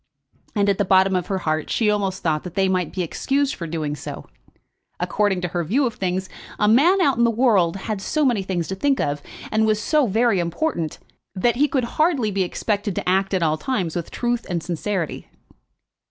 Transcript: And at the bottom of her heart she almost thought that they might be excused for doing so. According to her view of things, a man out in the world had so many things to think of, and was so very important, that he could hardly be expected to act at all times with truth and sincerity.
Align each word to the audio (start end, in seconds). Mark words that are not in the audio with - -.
And 0.55 0.67
at 0.67 0.79
the 0.79 0.83
bottom 0.83 1.15
of 1.15 1.27
her 1.27 1.37
heart 1.37 1.69
she 1.69 1.87
almost 1.91 2.23
thought 2.23 2.41
that 2.41 2.55
they 2.55 2.67
might 2.67 2.91
be 2.91 3.03
excused 3.03 3.53
for 3.53 3.67
doing 3.67 3.95
so. 3.95 4.25
According 4.99 5.41
to 5.41 5.49
her 5.49 5.63
view 5.63 5.85
of 5.85 5.93
things, 5.93 6.27
a 6.57 6.67
man 6.67 6.99
out 7.01 7.17
in 7.19 7.23
the 7.23 7.29
world 7.29 7.75
had 7.75 8.01
so 8.01 8.25
many 8.25 8.41
things 8.41 8.67
to 8.69 8.75
think 8.75 8.99
of, 8.99 9.21
and 9.51 9.67
was 9.67 9.79
so 9.79 10.07
very 10.07 10.39
important, 10.39 10.97
that 11.35 11.57
he 11.57 11.67
could 11.67 11.83
hardly 12.01 12.31
be 12.31 12.41
expected 12.41 12.95
to 12.95 13.07
act 13.07 13.31
at 13.35 13.43
all 13.43 13.59
times 13.59 13.95
with 13.95 14.09
truth 14.09 14.43
and 14.49 14.63
sincerity. 14.63 15.27